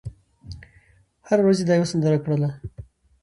هره 1.27 1.41
ورځ 1.43 1.57
یې 1.59 1.65
دا 1.67 1.73
یوه 1.77 1.89
سندره 1.91 2.17
کړله 2.23 2.49